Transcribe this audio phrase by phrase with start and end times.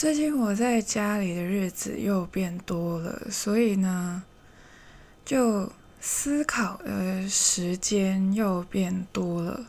[0.00, 4.22] 最近我在家里的日子又变多了，所以呢，
[5.26, 9.66] 就思考的时间又变多了。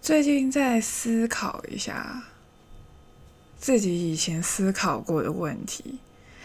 [0.00, 2.22] 最近在思考一下
[3.58, 5.98] 自己以前思考过的问题，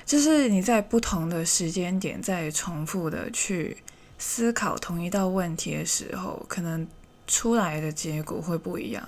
[0.04, 3.78] 就是你在不同的时间点在重复的去
[4.18, 6.88] 思考同一道问题的时候，可能
[7.28, 9.08] 出来的结果会不一样。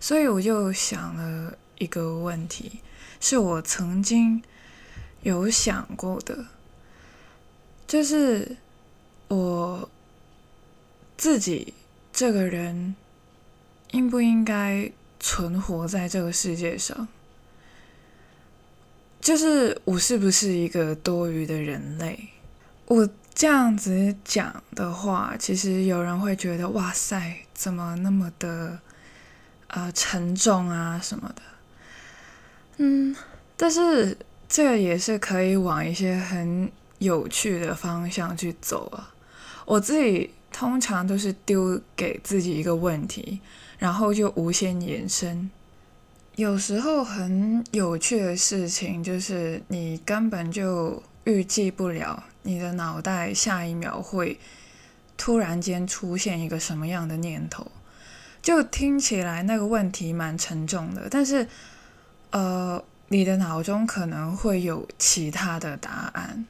[0.00, 2.80] 所以我就想了一个问题，
[3.20, 4.42] 是我曾经
[5.22, 6.46] 有想过的，
[7.86, 8.56] 就是
[9.28, 9.90] 我
[11.16, 11.74] 自己
[12.12, 12.94] 这个人
[13.90, 17.08] 应不应该存活在这个世界上？
[19.20, 22.28] 就是我是不是一个多余的人类？
[22.86, 28.80] 我这样子讲的话，其实有人会觉得，哇塞，怎么那么的？
[29.70, 31.42] 呃，沉重啊什么的，
[32.78, 33.14] 嗯，
[33.56, 34.16] 但是
[34.48, 39.14] 这个也是可以往一些很有趣的方向去走啊。
[39.66, 43.40] 我自己通常都是丢给自己一个问题，
[43.78, 45.50] 然后就无限延伸。
[46.36, 54.38] 有时候很有趣的事情就是你根本就预计不了，你的脑袋下一秒会
[55.16, 57.66] 突然间出现一个什么样的念头。
[58.40, 61.46] 就听起来那个问题蛮沉重的，但是，
[62.30, 66.46] 呃，你的脑中可能会有其他的答案，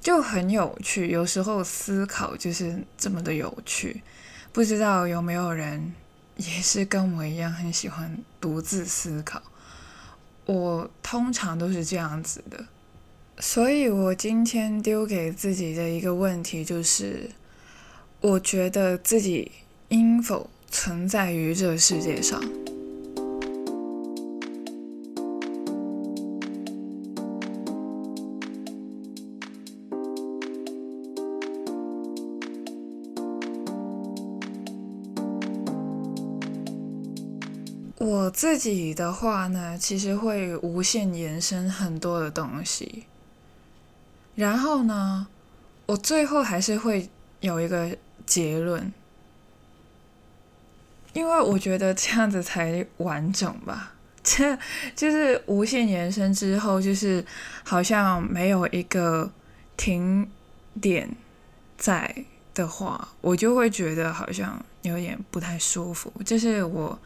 [0.00, 1.08] 就很有趣。
[1.08, 4.02] 有时候思考就是这么的有趣，
[4.52, 5.94] 不知道有没有人
[6.36, 9.42] 也是跟我一样很喜欢独自思考。
[10.46, 12.66] 我通常都是这样子的，
[13.38, 17.30] 所以我今天丢给自己的一个问题就是：
[18.20, 19.52] 我觉得自己
[19.88, 20.48] 应否。
[20.74, 22.40] 存在于这个世界上。
[38.02, 43.04] 我自己的话呢，其实会无限延伸很多的东西，
[44.34, 45.28] 然后呢，
[45.86, 47.08] 我最后还是会
[47.38, 47.96] 有一个
[48.26, 48.92] 结论。
[51.12, 53.92] 因为我觉得这样子才完整吧，
[54.24, 54.58] 这
[54.96, 57.24] 就是无限延伸之后，就是
[57.62, 59.30] 好像没有一个
[59.76, 60.28] 停
[60.80, 61.08] 点
[61.78, 66.98] 在的话，我就会觉得好像有点不太舒服，这是我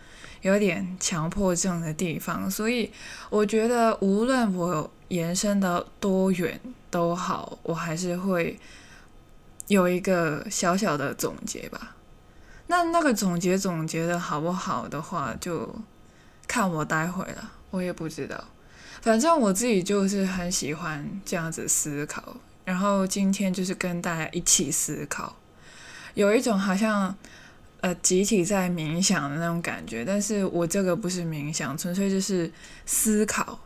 [0.43, 2.51] 有点强迫症的地方。
[2.51, 2.91] 所以
[3.31, 6.61] 我觉得无论我延伸的多远
[6.91, 8.59] 都好，我还是会
[9.69, 11.97] 有一个小小的总结吧。
[12.69, 15.75] 那那个总结总结的好不好的话，就
[16.49, 17.53] 看我待会了。
[17.71, 18.43] 我也不知道，
[19.03, 22.37] 反正我自己就是很喜欢这样子思考。
[22.65, 25.37] 然后今天就是跟大家一起思考，
[26.15, 27.15] 有一种好像
[27.87, 30.05] 呃集体在冥想的那种感觉。
[30.05, 32.51] 但是我这个不是冥想，纯粹就是
[32.85, 33.61] 思考。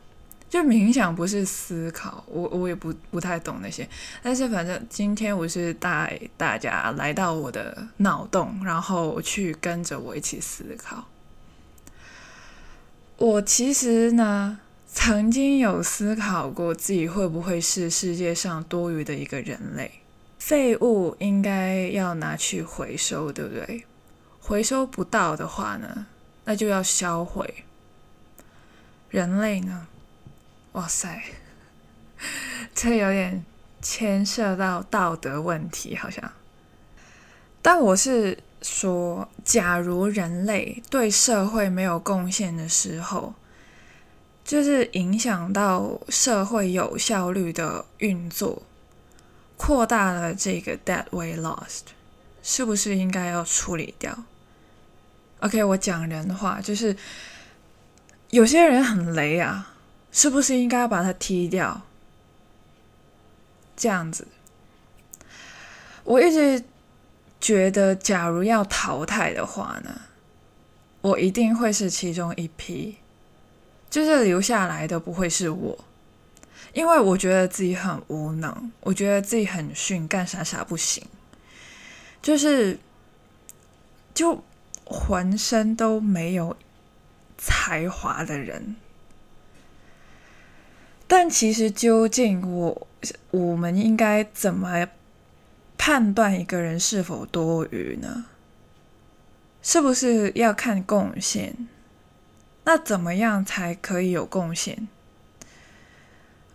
[0.49, 3.89] 就冥想不是思考，我我也不不太懂那些，
[4.21, 11.07] 但是反正今天我是带大家来到我的脑洞，然后去跟着我一起思考。
[13.17, 14.59] 我其实呢，
[14.93, 19.89] 曾经有思考过自己会不会是世界上多余的一个人类，
[20.41, 23.85] 废物应该要拿去回收，对不对？
[24.41, 26.07] 回收不到的话呢，
[26.45, 27.65] 那就要销毁。
[29.09, 29.87] 人类呢？
[30.73, 31.23] 哇塞，
[32.75, 33.45] 这有点
[33.83, 36.33] 牵涉到道德问题，好像。
[37.63, 43.35] 但我是说，假如人类对社会没有贡献的时候，
[44.45, 48.63] 就是影响到社会有效率的运作，
[49.57, 51.83] 扩大了这个 dead way lost，
[52.43, 54.25] 是不是应该要处理掉
[55.41, 56.97] ？OK，我讲人话，就是
[58.31, 59.67] 有些人很雷啊。
[60.13, 61.83] 是不是应该把他踢掉？
[63.77, 64.27] 这样子，
[66.03, 66.65] 我一直
[67.41, 70.01] 觉得，假如要淘汰的话呢，
[71.01, 72.97] 我一定会是其中一批，
[73.89, 75.85] 就是留下来的不会是我，
[76.73, 81.07] 因为我觉得自己很无能，我觉得自己很逊，干啥啥不行，
[82.21, 82.77] 就是
[84.13, 84.43] 就
[84.91, 86.57] 浑身都没有
[87.39, 88.75] 才华的人。
[91.07, 92.89] 但其实，究竟我
[93.31, 94.89] 我们应该怎么
[95.79, 98.27] 判断一个人是否多余呢？
[99.63, 101.69] 是不是要看贡献？
[102.65, 104.89] 那怎么样才可以有贡献？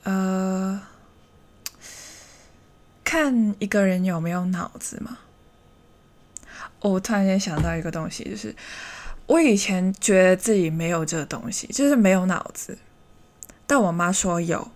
[0.04, 0.82] 呃，
[3.04, 5.20] 看一个人有没有脑子嘛。
[6.90, 8.56] 我突然间想到一个东西，就是
[9.28, 12.78] 我以前觉得自己没有这个东西，就是没有脑子，
[13.66, 14.70] 但我妈说有。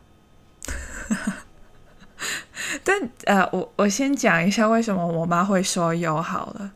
[2.83, 6.71] 但呃，我我先讲一下为什么我妈会说有好了。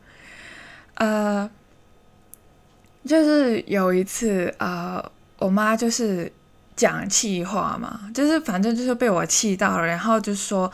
[0.94, 1.48] 呃，
[3.04, 5.04] 就是有一次呃，
[5.38, 6.32] 我妈就是
[6.74, 10.72] 讲气话嘛，就是反正就是被我气到了，然后就说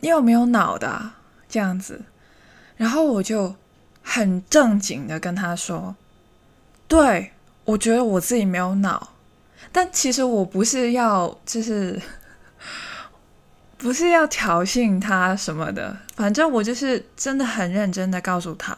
[0.00, 1.10] 你有没有脑的
[1.48, 2.00] 这样子。
[2.82, 3.54] 然后我就
[4.02, 5.94] 很正经的跟他说
[6.88, 7.30] ：“对
[7.64, 9.12] 我觉得我自己没有脑，
[9.70, 12.02] 但其实我不是要就是
[13.78, 18.76] 不是要挑衅他什么的，反正我就是真的很认真的告诉他，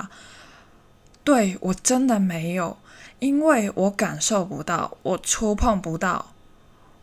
[1.24, 2.76] 对我真的没有，
[3.20, 6.34] 因为我感受不到，我触碰不到，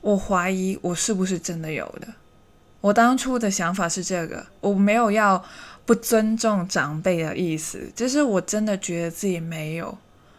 [0.01, 2.09] 我怀疑我是不是真的有的。
[2.81, 5.43] 我当初的想法是这个，我没有要。”
[5.83, 9.97] 不尊重长辈的意思，就是我真的觉得自己没有，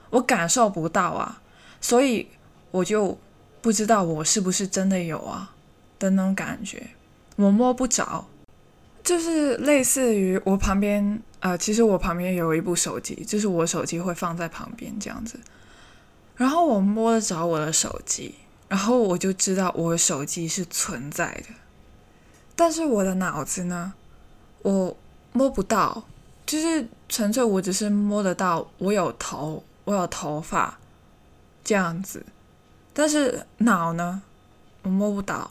[0.08, 1.42] 我感受不到啊，
[1.80, 2.26] 所以
[2.70, 3.18] 我就
[3.60, 5.54] 不知道我是不是真的有啊
[5.98, 6.90] 的那种感觉，
[7.36, 8.24] 我摸不着，
[9.02, 15.38] 就是类似于我旁边啊，其实我旁边有一部手机，就是我手机会放在旁边这样子，
[16.36, 18.36] 然后我摸得着我的手机，
[18.68, 21.54] 然后我就知道我的手机是存在的，
[22.56, 23.92] 但是我的脑子呢，
[24.62, 24.96] 我。
[25.32, 26.04] 摸不到，
[26.44, 30.78] 就是纯粹我只是摸得到，我有头，我有头发，
[31.64, 32.24] 这样子。
[32.92, 34.22] 但是脑呢，
[34.82, 35.50] 我摸不到。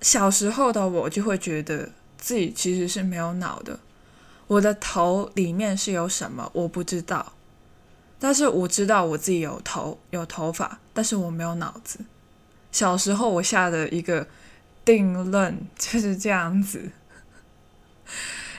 [0.00, 3.80] 小时候的我就会觉得自己其实是没有脑的，
[4.46, 7.32] 我的头里面是有什么我不知道，
[8.18, 11.98] 但是我知道我自己有头有头发，但是我没有脑子。
[12.70, 14.26] 小时候我下的一个
[14.84, 16.90] 定论就是这样子。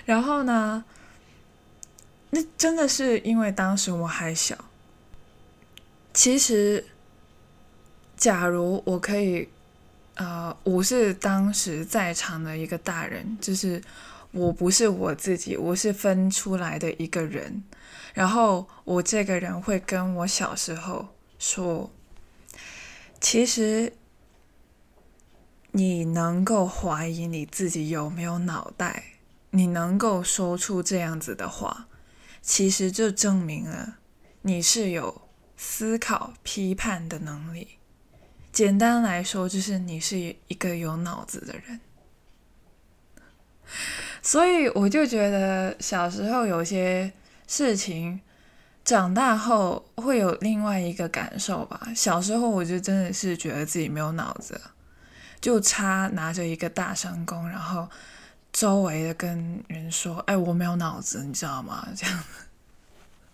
[0.06, 0.86] 然后呢？
[2.32, 4.58] 那真的是因为当时我还小。
[6.14, 6.86] 其实，
[8.18, 9.48] 假如我可以，
[10.16, 13.82] 呃，我是当时在场的一个大人，就是
[14.32, 17.64] 我不是我自己，我是分出来的一个人。
[18.14, 21.08] 然后我这个人会跟我小时候
[21.40, 21.90] 说
[23.22, 23.94] ：“其实，
[25.72, 29.04] 你能够怀疑你自己有没有脑袋。”
[29.56, 31.88] 你能够说出这样子的话，
[32.42, 33.96] 其实就证明了
[34.42, 37.78] 你是有思考、批判的能力。
[38.52, 41.80] 简单来说，就是你是一个有脑子的人。
[44.22, 47.14] 所以我就觉得小时候有些
[47.48, 48.20] 事情，
[48.84, 51.94] 长大后会有另外一个感受吧。
[51.96, 54.60] 小时候我就真的是觉得自己没有脑子，
[55.40, 57.88] 就差拿着一个大声公，然后。
[58.56, 62.24] 周围的跟人说：“哎，我没有脑子，你知道吗？” 这样。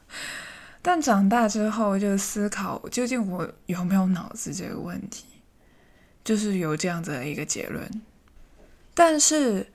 [0.82, 5.26] 但长大之后就思考，究竟我有没有脑子这个问题，
[6.24, 8.02] 就是有这样子的一个结论。
[8.96, 9.68] 但是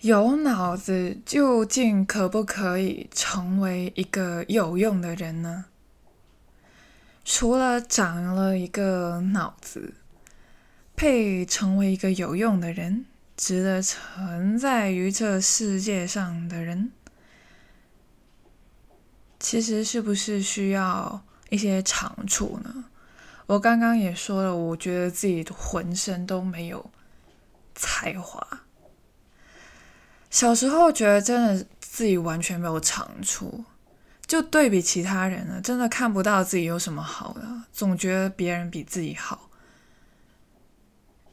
[0.00, 5.66] 有脑子究竟可不可以成为一个有用的人呢？
[7.24, 9.94] 除了长了一个脑子，
[10.96, 13.04] 配成为一个有用的人？
[13.36, 16.90] 值得存在于这世界上的人，
[19.38, 22.86] 其实是不是需要一些长处呢？
[23.46, 26.90] 我刚刚也说了，我觉得自己浑身都没有
[27.74, 28.62] 才华。
[30.30, 33.64] 小时候觉得真的自己完全没有长处，
[34.26, 39.45] 就对比其他人呢，真的看不到自己有什么好的，总觉得别人比自己好。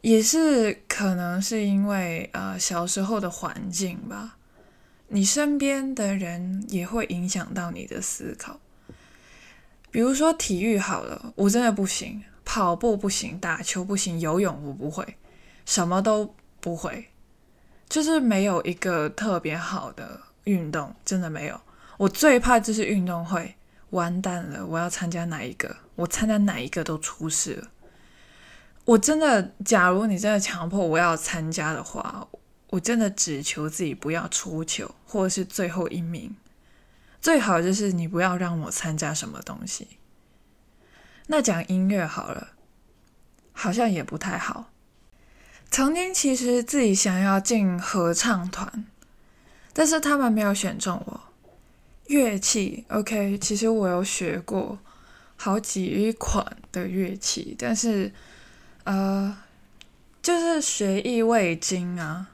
[0.03, 4.35] 也是可能是因为呃小时候的环境吧，
[5.07, 8.59] 你身边的人也会影响到你的思考。
[9.91, 15.15] 比如说体育好了，我真的不行，跑步不行，打球不行，游泳我不会，
[15.65, 17.07] 什么都不会，
[17.87, 21.61] 就是没有一个特别好的运动，真的没有。
[21.95, 23.55] 我最怕就是运动会，
[23.91, 27.69] 完蛋了，我要参加哪一个，我参加哪一个都出事了。
[28.85, 32.27] 我真的，假如你真的强迫我要参加的话，
[32.69, 36.35] 我真的只求自己不要出糗，或者是最后一名。
[37.21, 39.87] 最好就是你不要让我参加什么东西。
[41.27, 42.49] 那讲音乐好了，
[43.53, 44.69] 好像也不太好。
[45.71, 48.85] 曾经其实自己想要进合唱团，
[49.71, 51.21] 但是他们没有选中我。
[52.07, 54.77] 乐器，OK，其实我有学过。
[55.35, 58.13] 好几款的乐器，但是
[58.83, 59.37] 呃，
[60.21, 62.29] 就是学艺未精啊。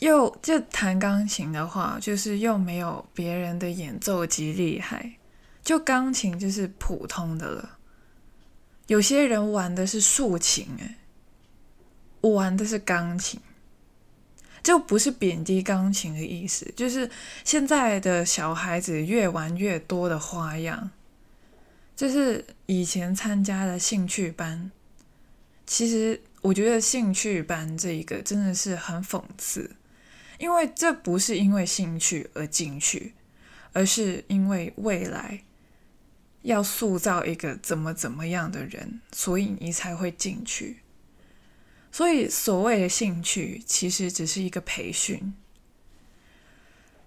[0.00, 5.14] 又就弹钢琴的话，就是又没有别人的演奏级厉害，
[5.62, 7.78] 就钢琴就是普通的了。
[8.88, 10.96] 有些人玩的是竖琴，哎，
[12.20, 13.40] 我玩的是钢琴，
[14.62, 17.08] 就不是贬低钢琴的意思，就是
[17.44, 20.90] 现在的小孩子越玩越多的花样，
[21.96, 24.70] 就是以前参加的兴趣班，
[25.66, 29.70] 其实我觉得兴趣班这一个真的是很讽刺，
[30.38, 33.14] 因为这不是因为兴趣而进去，
[33.72, 35.42] 而是因为未来。
[36.42, 40.80] 要塑造一个怎么怎么样的人，所以你才会进去。
[41.90, 45.32] 所以所谓的兴趣，其实只是一个培训。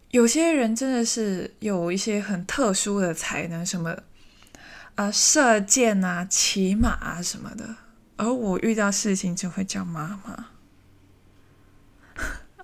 [0.10, 3.96] 有些人真的是有一些很特殊的才能，什么
[4.96, 7.76] 啊射箭啊、骑马啊什么的，
[8.18, 10.48] 而我遇到事情就会叫妈妈。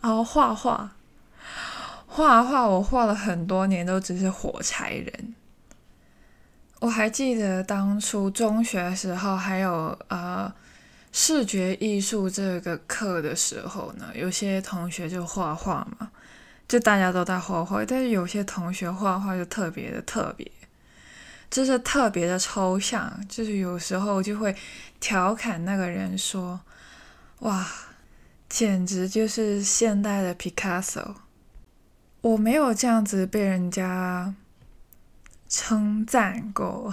[0.01, 0.91] 哦，画画，
[2.07, 5.35] 画画，我画了很多年，都只是火柴人。
[6.79, 10.53] 我还记得当初中学时候，还有呃
[11.13, 16.11] 视觉艺术这个课的时候呢，有些同学就画画嘛，
[16.67, 20.51] 就大家都在画画，但是有些同学画画就特别的特别，
[21.53, 24.55] 就是特别的抽象，就是有时候就会
[24.99, 26.59] 调侃那个人说
[27.45, 27.69] ：“哇，
[28.49, 31.17] 简直就是现代的 Picasso。”
[32.21, 34.33] 我没有这样子被人家。
[35.55, 36.91] 称赞过，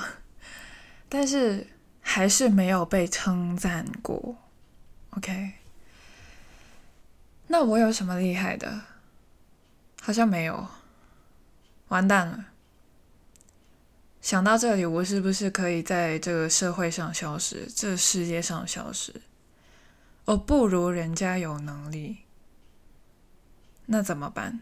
[1.08, 1.66] 但是
[2.02, 4.36] 还是没有被称赞过。
[5.16, 5.52] OK，
[7.46, 8.82] 那我有什么厉害的？
[10.02, 10.68] 好像没有，
[11.88, 12.44] 完蛋了。
[14.20, 19.14] 想到这里，我是不是可以在这个社会上消失，这世界上消失？
[20.26, 22.18] 我不如人家有能力，
[23.86, 24.60] 那怎么办？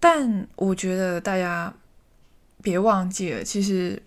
[0.00, 1.74] 但我觉得大家
[2.62, 4.02] 别忘记了，其实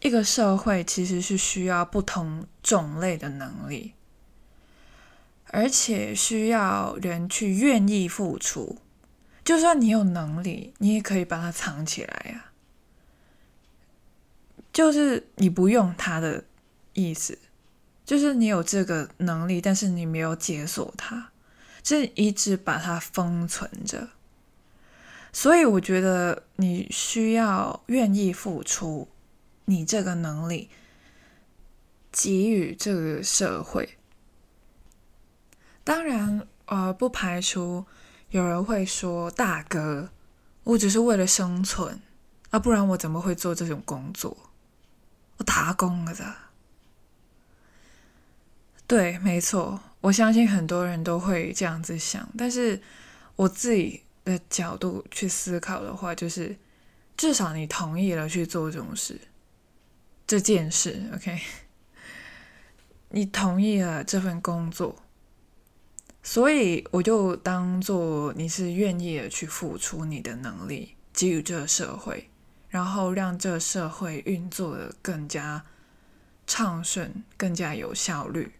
[0.00, 3.94] 一个社会其实是需要不同种类的能力，
[5.46, 8.76] 而且需要人去愿意付出。
[9.50, 12.52] 就算你有能力，你也可以把它藏起来呀。
[14.72, 16.44] 就是你不用它的
[16.92, 17.36] 意思，
[18.04, 21.32] 就是你有这个能力，但是你没有解锁它，
[21.82, 24.10] 就一直把它封存着。
[25.32, 29.08] 所以我觉得你需要愿意付出
[29.64, 30.70] 你这个能力，
[32.12, 33.98] 给予这个社会。
[35.82, 37.84] 当然，呃，不排除
[38.30, 40.10] 有人会说：“大哥，
[40.64, 42.00] 我只是为了生存
[42.50, 44.36] 啊，不然我怎么会做这种工作？
[45.36, 46.34] 我打工了的。”
[48.88, 52.80] 对，没错，我相信很多人都会这样子想，但是
[53.36, 54.02] 我自己。
[54.22, 56.54] 的角度去思考的话，就是
[57.16, 59.18] 至少你同意了去做这种事，
[60.26, 61.40] 这件事，OK？
[63.08, 64.94] 你同意了这份工作，
[66.22, 72.28] 所以我就当做你是愿意的去付出你的能力，给予这个社会，
[72.68, 75.64] 然后让这个社会运作的更加
[76.46, 78.52] 畅顺，更加有效率。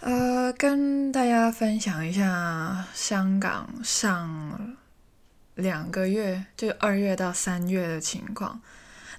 [0.00, 4.76] 呃，跟大家分享一下香港上
[5.54, 8.60] 两个月，就二月到三月的情况。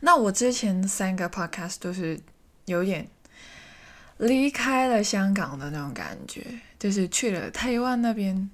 [0.02, 2.20] 那我之前三个 podcast 都是
[2.66, 3.10] 有点
[4.18, 6.44] 离开了香港的那种感觉，
[6.80, 8.50] 就是去了台湾那边，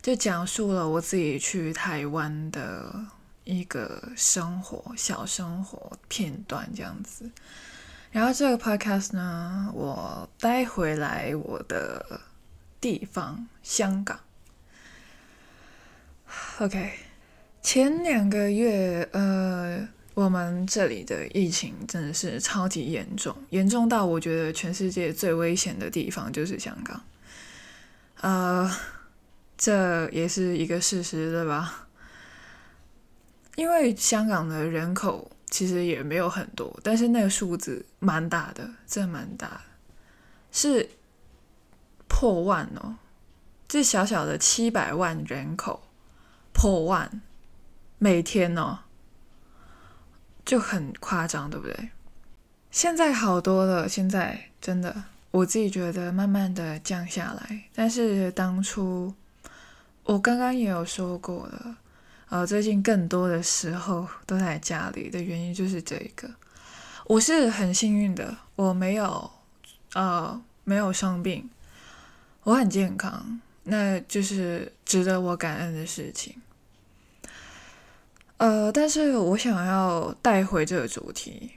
[0.00, 2.94] 就讲述了我自己去台湾的
[3.44, 7.30] 一个生活小生活片段这样子。
[8.12, 12.20] 然后这个 podcast 呢，我带回来我的
[12.80, 14.20] 地方香港。
[16.60, 16.92] OK，
[17.60, 27.02] 前两个月，呃，我们这里的疫情真的是超级严重，严重到我觉得全世界最危险的地方就是香港。
[28.20, 28.70] 呃，
[29.58, 31.88] 这也是一个事实，对吧？
[33.56, 35.30] 因为香港的人口。
[35.50, 39.60] 其实也没有很多，但是那个数字蛮大的，真的蛮大，
[40.50, 40.90] 是
[42.08, 42.96] 破万哦！
[43.68, 45.84] 这小小的七百万人口
[46.52, 47.22] 破万，
[47.98, 48.80] 每天哦，
[50.44, 51.90] 就很夸张，对不对？
[52.70, 57.64] 现在好多了，现在真的，我自己觉得慢慢的降下来。
[57.74, 59.14] 但是当初
[60.02, 61.76] 我刚刚也有说过了，
[62.28, 66.28] 呃，最近更多的时候都在家里的原因就是这一个。
[67.06, 69.30] 我是很幸运的，我没有
[69.92, 71.48] 呃没有生病，
[72.42, 76.34] 我很健康，那就是值得我感恩的事情。
[78.38, 81.52] 呃，但是我想要带回这个主题，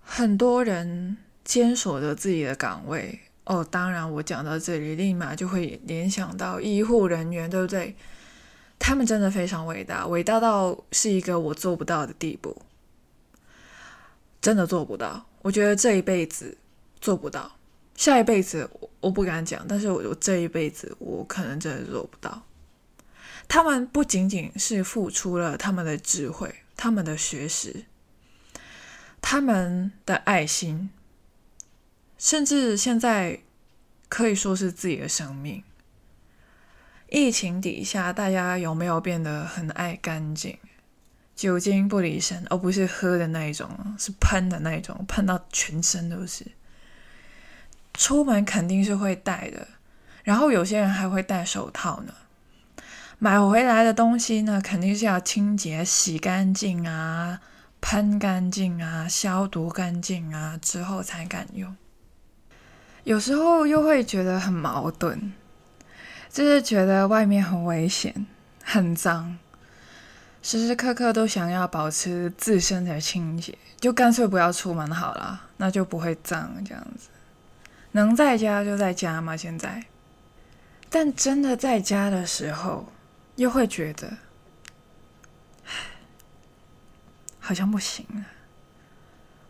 [0.00, 3.20] 很多人坚守着自己的岗位。
[3.44, 7.96] 哦，当然，我讲到这里，立马就会联想到医护人员，对不对？
[8.78, 12.62] 他们真的非常伟大，伟大到是一个我做不到的地步，
[14.40, 15.26] 真的做不到。
[15.42, 16.56] 我觉得这一辈子
[17.00, 17.50] 做不到，
[17.96, 22.40] 下一辈子我我不敢讲，但是我我这一辈子我可能真的做不到。
[23.50, 27.84] 他们不仅仅是付出了他们的智慧、他们的学识、
[29.20, 30.88] 他们的爱心。
[32.16, 33.40] 甚至现在
[34.08, 35.64] 可以说是自己的生命。
[37.08, 40.56] 疫情底下，大家有没有变得很爱干净？
[41.34, 46.46] 酒精不离身，而不是喝的那一种，是喷的那一种，喷到全身都是。
[47.94, 49.66] 出门肯定是会戴的，
[50.22, 52.14] 然后有些人还会戴手套呢。
[53.22, 57.38] 买回来的东西呢，肯定是要清洁、洗干净啊，
[57.78, 61.76] 喷干净啊，消毒干净啊之后才敢用。
[63.04, 65.34] 有时候又会觉得很矛盾，
[66.30, 68.26] 就是觉得外面很危险、
[68.64, 69.36] 很脏，
[70.42, 77.10] 时时刻刻都想要保持自身的清洁，就干脆不要出门好了，那就不会脏这样子。
[77.92, 79.84] 能在家就在家嘛，现在。
[80.88, 82.90] 但真的在家的时候，
[83.40, 84.18] 又会觉得，
[87.40, 88.26] 好像不行了。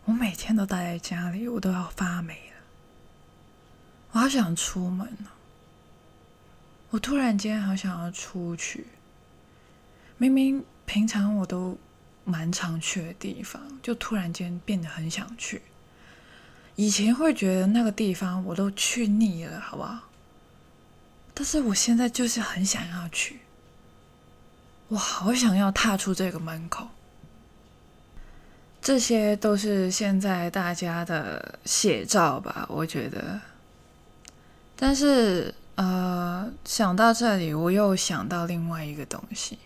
[0.05, 2.61] 我每天都待在家里，我都要发霉了。
[4.11, 5.27] 我好想出门哦！
[6.91, 8.87] 我突然间好想要出去。
[10.17, 11.77] 明明平常我都
[12.23, 15.63] 蛮常去的地方，就突然间变得很想去。
[16.77, 20.07] 以前会觉得那个地方我都去腻了，好不好？
[21.33, 23.41] 但是我现在就是很想要去。
[24.91, 26.85] 我好想要踏出这个门口。
[28.81, 32.65] 这些都是现在大家的写照吧？
[32.67, 33.39] 我觉得。
[34.75, 39.57] 但是，呃，想到这里，我又想到另外一个东西。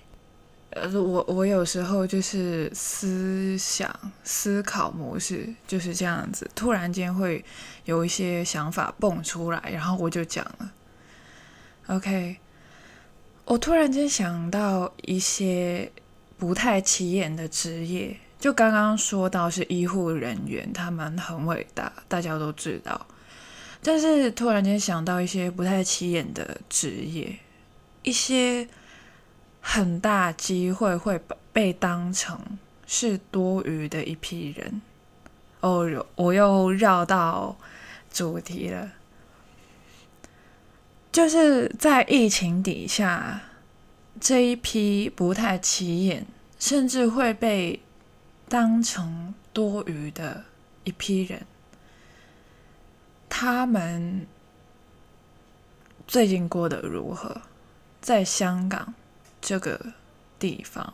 [0.70, 3.92] 呃，我我有时候就是思想
[4.24, 7.44] 思考模式就是这样子，突然间会
[7.86, 10.72] 有一些想法蹦出来，然后我就讲了。
[11.88, 12.38] OK，
[13.46, 15.92] 我突然间想到一些
[16.38, 23.06] 不太起眼的职业，就刚刚说到是医护人员，他们很伟大，大家都知道。
[23.84, 27.38] 但是突然间想到一些不太起眼的职业，
[28.02, 28.68] 一些
[29.62, 31.22] 很大机会会
[31.54, 32.40] 被当成
[32.88, 34.82] 是多余的一批人。
[35.60, 37.56] 哦，我又绕到
[38.12, 38.90] 主题了，
[41.16, 43.42] 就是在疫情底下，
[44.20, 46.26] 这一批不太起眼，
[46.60, 47.80] 甚至会被
[48.50, 50.44] 当成多余的
[50.84, 51.46] 一批人。
[53.30, 54.28] 他们
[56.06, 57.44] 最近过得如何？
[58.02, 58.94] 在香港
[59.40, 59.94] 这个
[60.38, 60.94] 地方，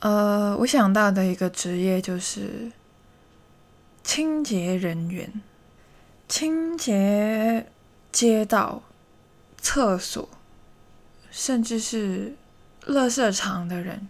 [0.00, 2.70] 呃，我想到的一个职业就是
[4.04, 5.40] 清洁人员，
[6.30, 7.66] 清洁
[8.12, 8.84] 街道、
[9.60, 10.28] 厕所，
[11.28, 12.36] 甚至是
[12.86, 14.08] 垃圾场的人，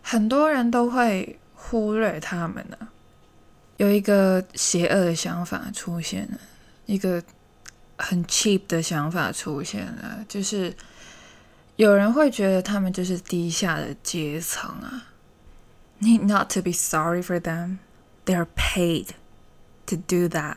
[0.00, 2.78] 很多人都会忽略他们呢。
[3.76, 6.38] 有一个邪恶的想法出现了，
[6.86, 7.20] 一个
[7.98, 10.72] 很 cheap 的想法出现了，就是
[11.74, 15.08] 有人会觉得他们就是低下的阶层啊。
[16.00, 17.78] Need not to be sorry for them,
[18.24, 19.08] they are paid
[19.96, 20.56] to do that。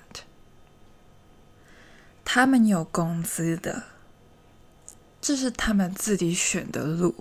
[2.24, 3.84] 他们有工资的，
[5.22, 7.16] 这是他们自己选的路。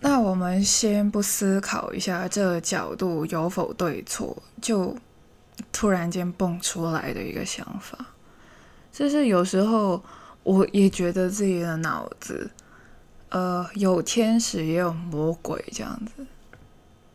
[0.00, 4.96] 那我们先不思考一下这个角度有否对错，就
[5.72, 7.98] 突然间蹦出来的一个想法，
[8.92, 10.04] 就是有时候
[10.44, 12.50] 我也觉得自己的脑子，
[13.30, 16.26] 呃，有天使也有魔鬼这样子。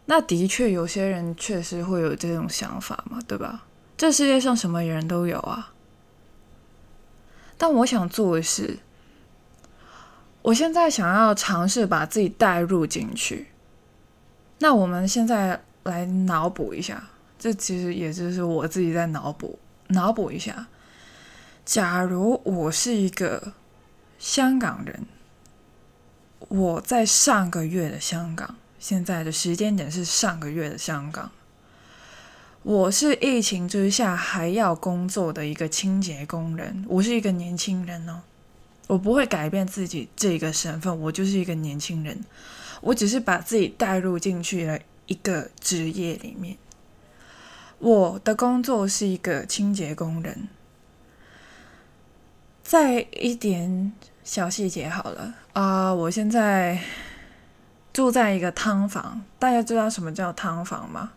[0.06, 3.64] 那的确有些人确实会有这种想法嘛，对吧？
[3.98, 5.74] 这世界上什么人都有啊。
[7.58, 8.80] 但我想做的是。
[10.42, 13.48] 我现在想要尝试把自己带入进去，
[14.60, 17.02] 那我们现在来脑补一下，
[17.40, 20.68] 这其实也就是我自己在脑补，脑补一下，
[21.64, 23.54] 假如我是一个
[24.20, 25.06] 香港人，
[26.50, 31.32] 我在上个月的香港，现在的时间点是上个月的香港。
[32.64, 38.22] 我是疫情之下还要工作的一个清洁工人，我是一个年轻人哦，
[38.88, 42.24] 我不会改变自己这个身份，我就是一个年轻人，
[42.80, 46.56] 我只是把自己带入进去了一个职业里面。
[47.80, 50.48] 我的工作是一个清洁工人，
[52.64, 53.92] 在一点
[54.24, 56.80] 小细节好了啊，我现在
[57.92, 61.12] 住在一个汤房，大家知道什么叫汤房吗？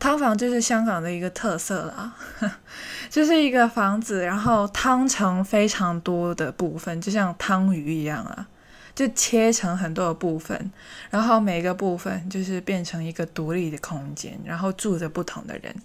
[0.00, 2.16] 汤房就是香港的一个特色啦，
[3.10, 8.48] 就是一个房子，然后汤成非常多的部分，就像汤鱼一样啊，
[8.94, 10.72] 就切成很多的部分，
[11.10, 15.76] 然后每个部分就是变成一个独立的空间，然后住着不同的人。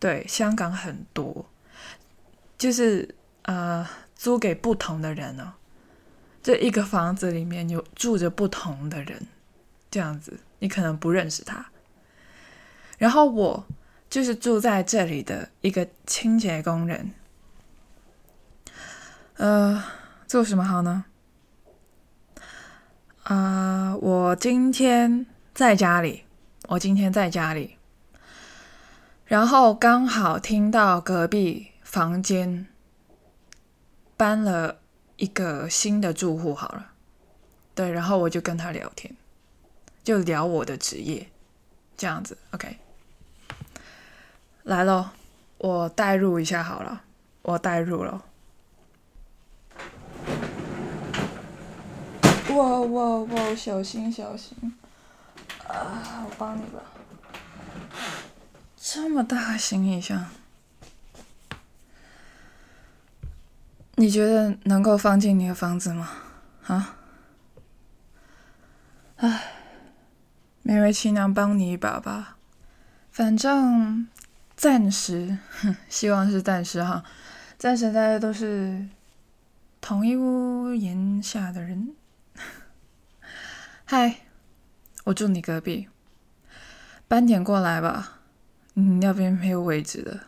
[0.00, 1.44] 对，香港很多，
[2.56, 3.86] 就是呃
[4.16, 5.52] 租给不同的人哦，
[6.42, 9.26] 这一个房子里面有住着不同的人，
[9.90, 11.66] 这样子你可能不认识他。
[12.98, 13.64] 然后我
[14.10, 17.12] 就是住在这里的一个清洁工人，
[19.36, 19.82] 呃，
[20.26, 21.04] 做什么好呢？
[23.22, 26.24] 啊，我今天在家里，
[26.68, 27.76] 我今天在家里，
[29.26, 32.66] 然后刚好听到隔壁房间
[34.16, 34.78] 搬了
[35.16, 36.92] 一个新的住户，好了，
[37.74, 39.14] 对，然后我就跟他聊天，
[40.02, 41.28] 就聊我的职业，
[41.96, 42.78] 这样子，OK。
[44.68, 45.08] 来喽，
[45.56, 47.00] 我代入一下好了，
[47.40, 48.22] 我代入了。
[52.50, 53.54] 哇哇哇！
[53.56, 54.74] 小心小心！
[55.66, 56.80] 啊，我帮你吧。
[58.76, 60.26] 这么大个行李箱，
[63.94, 66.10] 你觉得能够放进你的房子吗？
[66.66, 66.94] 啊？
[69.16, 69.54] 唉，
[70.62, 72.36] 勉为其难帮你一把吧，
[73.10, 74.06] 反正。
[74.58, 75.38] 暂时，
[75.88, 77.04] 希望是暂时哈。
[77.56, 78.88] 暂时大家都是
[79.80, 81.94] 同一屋檐下的人。
[83.84, 84.22] 嗨，
[85.04, 85.88] 我住你隔壁，
[87.06, 88.18] 搬点过来吧。
[88.74, 90.26] 你那边没有位置的。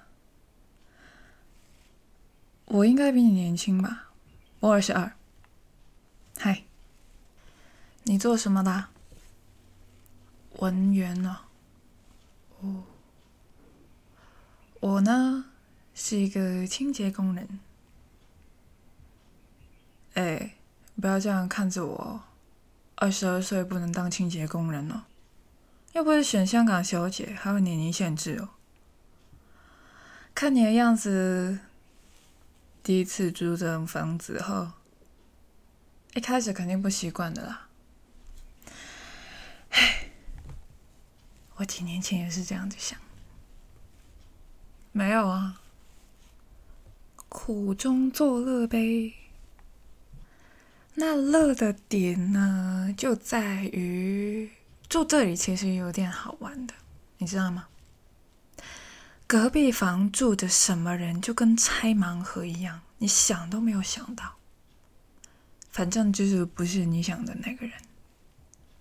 [2.67, 4.11] 我应该比你年轻吧？
[4.61, 5.13] 我二十二。
[6.39, 6.63] 嗨，
[8.05, 8.87] 你做什么的？
[10.61, 11.39] 文员呢？
[12.61, 12.85] 哦。
[14.81, 15.45] 我呢
[15.95, 17.61] 是一个清洁工人。
[20.15, 20.57] 哎，
[21.01, 22.23] 不要这样看着我，
[22.97, 25.03] 二十二岁不能当清洁工人哦。
[25.93, 28.49] 又不是选香港小姐，还有年龄限制哦。
[30.35, 31.59] 看你的样子，
[32.83, 34.69] 第一次租这种房子后，
[36.15, 37.69] 一开始肯定不习惯的啦。
[39.71, 40.11] 唉，
[41.57, 42.99] 我几年前也是这样子想。
[44.93, 45.61] 没有啊，
[47.29, 49.15] 苦中作乐呗。
[50.95, 54.51] 那乐的点呢，就在于
[54.89, 56.75] 住这里其实有点好玩的，
[57.19, 57.69] 你知道吗？
[59.29, 64.35] 隔壁房住着什么人，就跟拆盲盒一样，你想都没有想到。
[65.71, 67.75] 反正就是不是你想的那个人。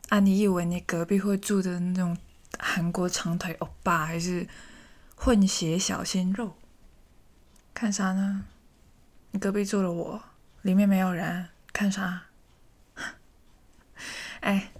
[0.09, 2.17] 啊，你以为你隔壁会住的那种
[2.57, 4.47] 韩国长腿欧巴，还是？
[5.21, 6.55] 混血小鲜肉，
[7.73, 8.45] 看啥呢？
[9.31, 10.23] 你隔壁住了我，
[10.61, 12.23] 里面没有人，看啥？
[14.39, 14.71] 哎，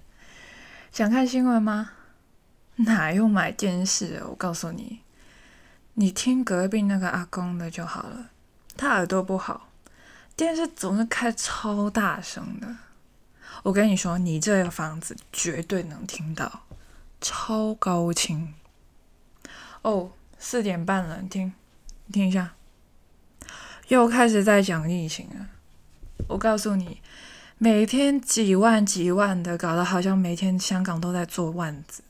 [0.90, 1.90] 想看新闻吗？
[2.76, 4.22] 哪用买电视？
[4.30, 5.00] 我告诉你，
[5.92, 8.30] 你听隔壁那个阿公的就好了。
[8.78, 9.68] 他耳朵不好，
[10.34, 12.78] 电视总是开超大声的。
[13.64, 16.62] 我跟你说，你这个房子绝对能听到，
[17.20, 18.54] 超高清
[19.82, 20.12] 哦。
[20.42, 21.52] 四点半了，你听，
[22.06, 22.54] 你听一下，
[23.88, 25.46] 又开始在讲疫情了。
[26.28, 27.02] 我告诉你，
[27.58, 32.02] 每天几万几万的，搞得好像每天香港都在做万子，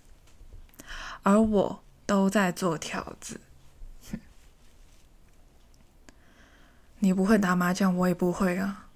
[1.25, 3.41] 而我都在做条子。
[7.01, 8.87] 你不会打麻将，我也不会啊。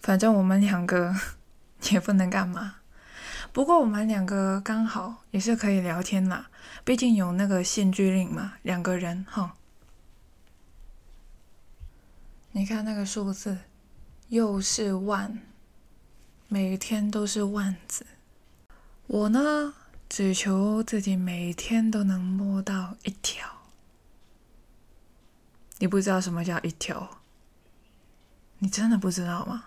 [0.00, 1.14] 反正我们两个
[1.90, 2.76] 也不能干嘛。
[3.52, 6.48] 不过我们两个刚好也是可以聊天啦，
[6.84, 9.54] 毕竟有那个限聚令嘛，两个人哈。
[12.52, 13.58] 你看那个数字，
[14.28, 15.40] 又是万，
[16.48, 18.06] 每天都是万字。
[19.06, 19.74] 我呢，
[20.08, 23.46] 只求自己每天都能摸到一条。
[25.78, 27.18] 你不知道什么叫一条？
[28.60, 29.64] 你真的不知道吗？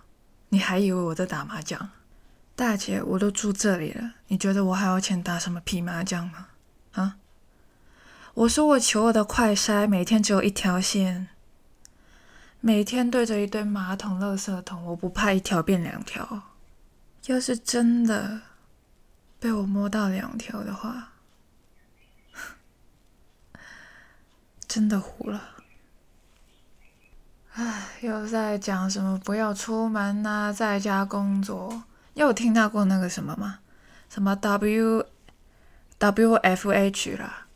[0.50, 1.92] 你还以为我在打麻将？
[2.56, 6.48] 大姐，我都住这里了，你觉得我还有钱打什么屁麻将吗？
[6.94, 7.18] 啊？
[8.34, 11.28] 我说我求我的快筛，每天只有一条线，
[12.62, 16.44] 每天对着一堆马桶、垃圾桶，我不怕一条变两条。
[17.26, 18.42] 要是真的
[19.40, 21.12] 被我摸到两条的话，
[24.66, 25.50] 真的糊了。
[27.54, 31.84] 唉，又在讲什么不要出门呐，在家工作。
[32.16, 33.60] 有听到过那个什么吗？
[34.10, 35.06] 什么 W
[35.98, 37.48] W F H 啦，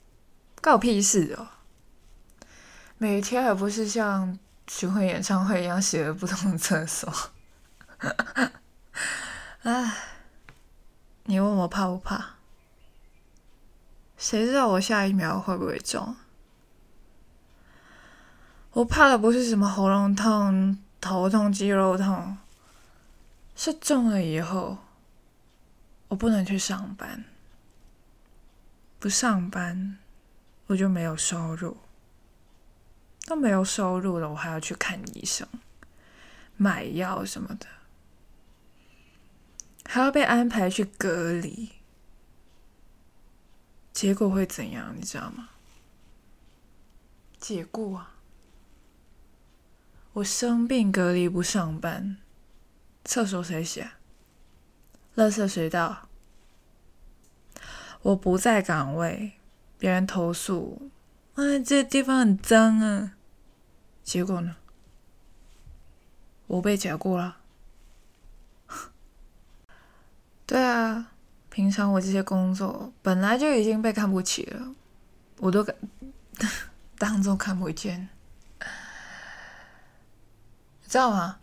[0.61, 1.47] 告屁事哦！
[2.97, 7.11] 每天还不是像巡回演唱会一样洗了不同的厕所。
[9.63, 9.93] 唉，
[11.23, 12.35] 你问我怕不怕？
[14.17, 16.15] 谁知道我下一秒会不会中？
[18.71, 22.37] 我怕的不是什么喉咙痛、头痛、肌肉痛，
[23.61, 24.77] 是中了以后，
[26.07, 27.25] 我不能去上班，
[28.99, 29.97] 不上班
[30.67, 31.75] 我就没有收入，
[33.25, 35.45] 都没有收入了，我还要去看医生、
[36.55, 37.67] 买药什么的，
[39.83, 41.73] 还要被安排去隔离，
[43.91, 44.95] 结果会怎样？
[44.95, 45.49] 你知道吗？
[47.37, 48.15] 解雇啊！
[50.13, 52.15] 我生病隔离不上班，
[53.09, 53.83] 厕所谁洗？
[55.15, 56.07] 垃圾谁倒？
[58.03, 59.31] 我不在岗位，
[59.79, 60.91] 别人投诉，
[61.33, 63.13] 啊，这地方很脏啊。
[64.03, 64.57] 结果呢？
[66.45, 67.37] 我被解雇了。
[70.45, 71.11] 对啊，
[71.49, 74.75] 平常我这些工作本来就已经被看不起了，
[75.39, 75.75] 我都敢
[76.99, 78.07] 当做看不见。
[80.87, 81.39] 知道吗？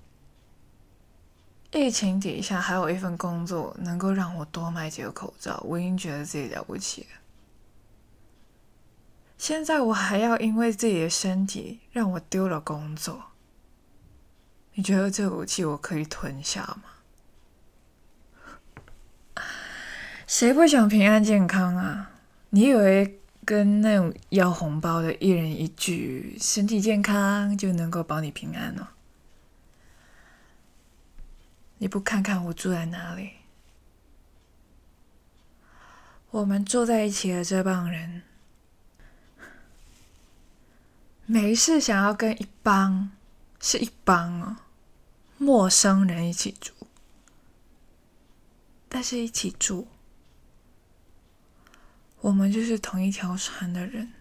[1.72, 7.08] 疫情底下还有一份工作能够让我多买几个口罩，我已经觉得自己了不起了。
[9.36, 13.22] 现在我还要因为自己的身体让我丢了工作，
[14.74, 16.82] 你觉得这口气我可以吞下吗？
[20.26, 22.10] 谁不想平安健康啊？
[22.50, 28.88] 你以为跟那种要红包的一人一句“身体健康”就能够保你平安哦？
[31.78, 33.32] 你不看看我住在哪里？
[36.30, 38.22] 我们坐在一起的这帮人，
[41.24, 43.10] 没事想要跟一帮
[43.60, 44.56] 是一帮哦，
[45.38, 46.72] 陌生人一起住，
[48.88, 49.86] 但是一起住，
[52.20, 54.12] 我们就是同一条船的人。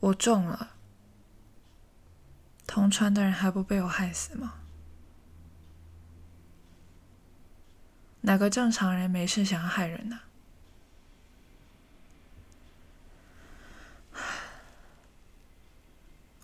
[0.00, 0.74] 我中了，
[2.66, 4.54] 同船的人还不被我害死吗？
[8.26, 10.18] 哪个正常人没事想要害人呢？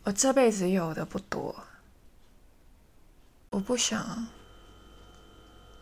[0.05, 1.65] 我这辈子有的不多，
[3.51, 4.29] 我不想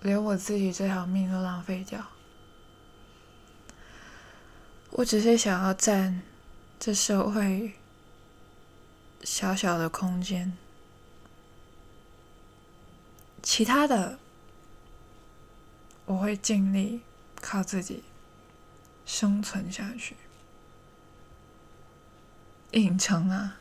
[0.00, 2.02] 连我自己这条命都浪费掉。
[4.92, 6.22] 我只是想要占
[6.78, 7.74] 这社会
[9.22, 10.56] 小小的空间，
[13.42, 14.18] 其他的。
[16.10, 17.02] 我会尽力
[17.40, 18.02] 靠自己
[19.06, 20.16] 生存下去，
[22.72, 23.60] 硬撑啊，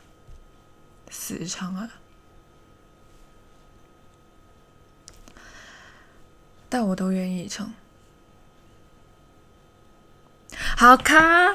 [1.08, 1.88] 死撑啊！
[6.68, 7.72] 但我都愿意撑。
[10.76, 11.54] 好卡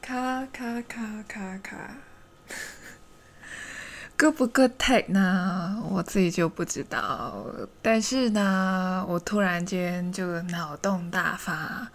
[0.00, 1.96] 卡卡卡卡卡。
[4.20, 5.82] Good 不 good take 呢？
[5.90, 7.42] 我自己就不知道。
[7.80, 11.88] 但是呢，我突然间就脑洞大发，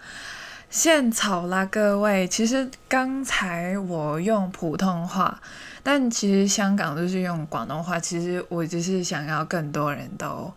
[0.68, 2.26] 献草啦，各位！
[2.26, 5.40] 其实刚才我用普通话，
[5.84, 8.00] 但其实香港都是用广东话。
[8.00, 10.52] 其实我只是想要更多人都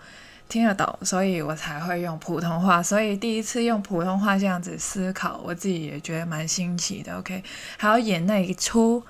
[0.47, 2.82] 听得懂，所以我才会用普通话。
[2.82, 7.15] 所以第一次用普通话这样子思考，我自己也觉得蛮新奇的。
[7.19, 7.43] OK，
[7.77, 9.03] 还要演那一出。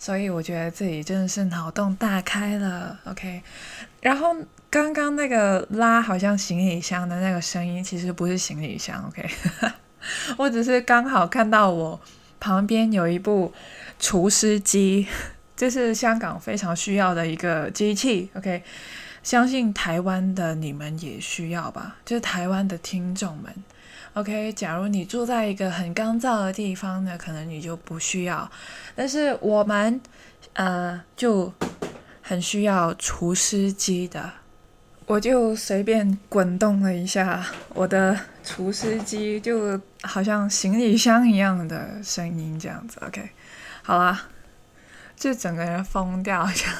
[0.00, 3.42] 所以我觉得自己真的是脑洞大开了，OK。
[4.00, 4.34] 然后
[4.70, 9.28] 刚刚那个拉好像行李箱的那个声音，其实不是行李箱，OK。
[10.38, 12.00] 我只是刚好看到我
[12.40, 13.52] 旁边有一部
[13.98, 15.06] 除湿机，
[15.54, 18.62] 这是香港非常需要的一个机器，OK。
[19.22, 23.54] 相信台湾的你们也需要吧，就是台湾的听众们。
[24.14, 28.50] OK，假如你住在一个很干燥的地方呢，可能你就不需要。
[28.96, 30.00] 但是我们，
[30.54, 31.52] 呃，就
[32.20, 34.32] 很需要除湿机的。
[35.06, 43.00] 我就随便滚动了一下我的除湿机，就好像行李箱一样的声音这样子。
[43.06, 43.30] OK，
[43.82, 44.26] 好啦，
[45.14, 46.74] 就整个人疯掉这样。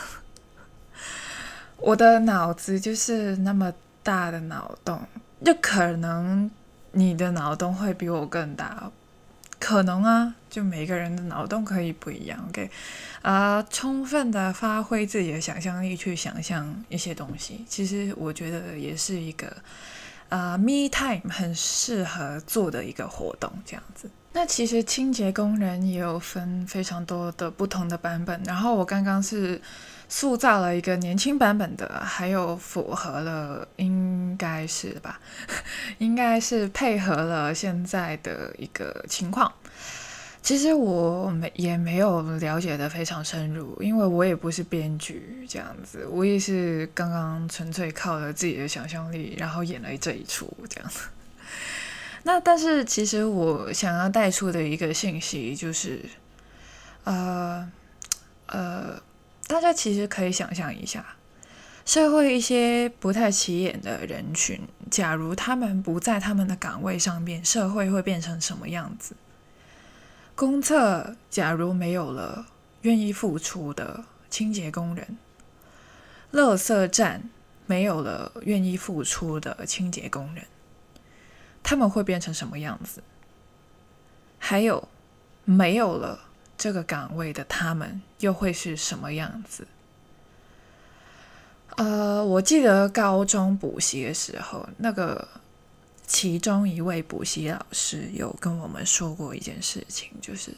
[1.76, 5.00] 我的脑子就是那么大的脑洞，
[5.44, 6.50] 就可能。
[6.92, 8.90] 你的脑洞会比我更大，
[9.58, 12.70] 可能啊，就每个人的脑洞可以不一样，OK，
[13.22, 19.54] 啊，充分的发挥自己的想象力去想象一些东西，其实我觉得也是一个
[20.28, 24.10] 啊，me time 很适合做的一个活动，这样子。
[24.32, 29.60] 那其实清洁工人也有分非常多的不同的版本，然后我刚刚是。
[30.12, 35.20] 塑造了一个年轻版本的，还有符合了，应该是吧？
[35.98, 39.50] 应该是配合了现在的一个情况。
[40.42, 51.06] 其实我没也没有了解的非常深入，因为我也不是编剧这样子，我也是刚刚纯粹靠着自己的想象力，然后演了这一出这样子。
[52.24, 56.04] 那但是其实我想要带出的一个信息就是，
[57.04, 57.70] 呃，
[58.46, 59.00] 呃。
[59.50, 61.04] 大家其实可以想象一下，
[61.84, 69.16] 社会一些不太起眼的人群，假如他们不在他们的岗位上面，社会会变成什么样子？
[70.36, 72.46] 公厕假如没有了
[72.82, 75.18] 愿意付出的清洁工人，
[76.32, 77.28] 垃圾站
[77.66, 80.46] 没有了愿意付出的清洁工人，
[81.60, 83.02] 他们会变成什么样子？
[84.38, 84.88] 还有，
[85.44, 86.29] 没有了。
[86.60, 89.66] 这个岗位的他们又会是什么样子？
[91.76, 95.26] 呃，我记得高中补习的时候，那个
[96.06, 100.52] 其中一位补习老师有跟我们说过一件事情，就是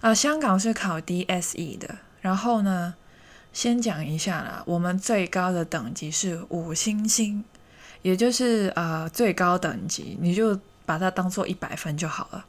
[0.00, 2.94] 啊，香港是考 DSE 的，然后呢，
[3.52, 7.42] 先讲一下啦，我们最高的等级是五星星，
[8.02, 12.46] 也就是呃最高等级，你就把它当做一百分就好了。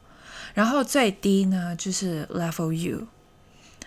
[0.54, 3.06] 然后最低呢就是 Level U，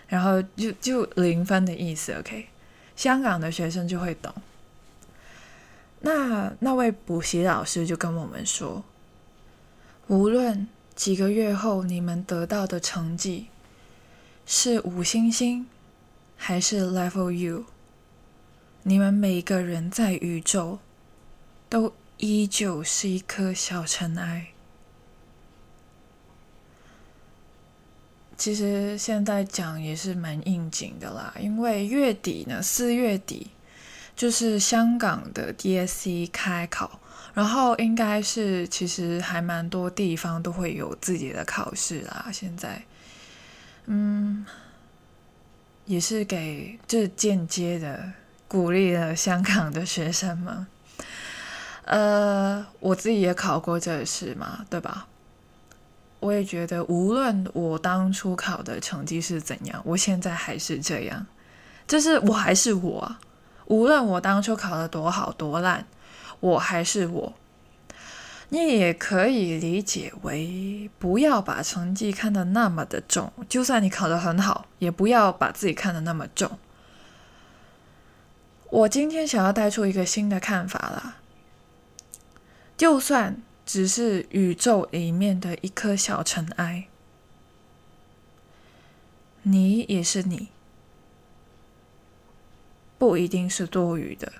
[0.08, 2.48] 然后就就零分的意思，OK？
[2.96, 4.34] 香港的学生就会懂。
[6.02, 8.84] 那那位补习老师就跟我们说，
[10.08, 13.48] 无论几个月后你们得到的成绩
[14.46, 15.66] 是五星星
[16.36, 17.66] 还是 Level U，
[18.84, 20.80] 你们每个人在宇宙
[21.70, 24.50] 都依旧是一颗小尘埃。
[28.38, 33.48] 其实现在讲也是蛮应景的啦，因为月底呢，四月底
[34.16, 37.00] 就是香港的 DSE 开考，
[37.34, 42.30] 然后应该是其实还蛮多地方都会有自己的考试啦。
[42.32, 42.84] 现在，
[43.88, 44.46] 嗯，
[45.86, 48.12] 也是给这间接的
[48.48, 50.68] 鼓励了香港的学生们。
[51.86, 55.08] 呃，我自己也考过这事嘛，对吧？
[56.20, 61.26] 我也觉得，无论我当初考的成绩是怎样，我现在还是这样，
[61.88, 63.16] 就是我还是我。
[63.66, 65.86] 无论我当初考的多好多烂，
[66.40, 67.34] 我还是我。
[68.50, 76.58] 你也可以理解为，不要把成绩看得那么的重，就算你考得很好，也不要把自己看得那么重。
[78.70, 81.18] 我今天想要带出一个新的看法啦，
[82.76, 83.42] 就算。
[83.68, 86.88] 只是宇宙里面的一颗小尘埃，
[89.42, 90.48] 你也是你，
[92.98, 94.32] 不一定是多余的。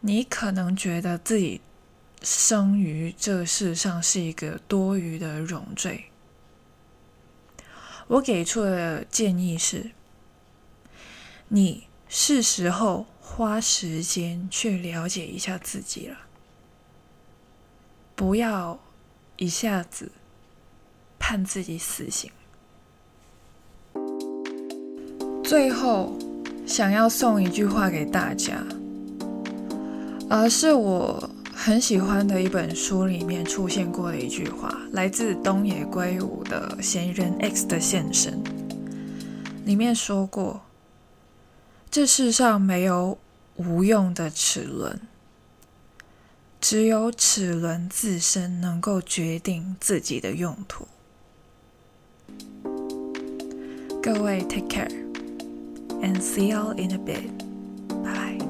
[0.00, 1.62] 你可能觉得自己
[2.20, 6.10] 生于这世上是一个多余的荣罪。
[8.06, 9.92] 我给出的建议是：
[11.48, 16.26] 你是时候花时间去了解一下自己了。
[18.20, 18.78] 不要
[19.38, 20.12] 一下子
[21.18, 22.30] 判自己死刑。
[25.42, 26.18] 最后，
[26.66, 28.62] 想要送一句话给大家，
[30.28, 38.44] 而是我很喜欢的一本书里面出现过的一句话，来自东野圭吾的《嫌疑人 X 的现身》，
[39.64, 40.60] 里面说过
[41.90, 43.16] ：“这世上没有
[43.56, 45.00] 无用的齿轮。”
[46.60, 50.86] 只有齿轮自身能够决定自己的用途。
[54.02, 55.10] 各位，take care。
[56.02, 57.30] and see y'all in a bit.
[58.02, 58.49] bye